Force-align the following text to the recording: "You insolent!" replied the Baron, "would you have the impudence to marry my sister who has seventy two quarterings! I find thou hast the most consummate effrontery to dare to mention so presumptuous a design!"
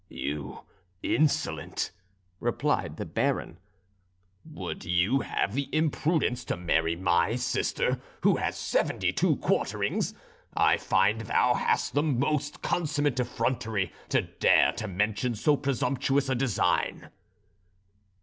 "You 0.09 0.61
insolent!" 1.03 1.91
replied 2.39 2.97
the 2.97 3.05
Baron, 3.05 3.59
"would 4.43 4.83
you 4.83 5.19
have 5.19 5.53
the 5.53 5.69
impudence 5.71 6.43
to 6.45 6.57
marry 6.57 6.95
my 6.95 7.35
sister 7.35 8.01
who 8.21 8.37
has 8.37 8.57
seventy 8.57 9.13
two 9.13 9.35
quarterings! 9.35 10.15
I 10.57 10.77
find 10.77 11.21
thou 11.21 11.53
hast 11.53 11.93
the 11.93 12.01
most 12.01 12.63
consummate 12.63 13.19
effrontery 13.19 13.93
to 14.09 14.23
dare 14.23 14.71
to 14.71 14.87
mention 14.87 15.35
so 15.35 15.55
presumptuous 15.55 16.29
a 16.29 16.33
design!" 16.33 17.11